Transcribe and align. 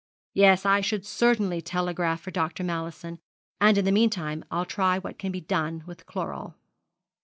Yes, 0.33 0.65
I 0.65 0.81
should 0.81 1.05
certainly 1.05 1.61
telegraph 1.61 2.21
for 2.21 2.31
Dr. 2.31 2.63
Mallison; 2.63 3.19
and 3.59 3.77
in 3.77 3.85
the 3.85 3.91
meantime 3.91 4.43
I'll 4.49 4.65
try 4.65 4.97
what 4.97 5.19
can 5.19 5.31
be 5.31 5.41
done 5.41 5.83
with 5.85 6.07
chloral.' 6.07 6.55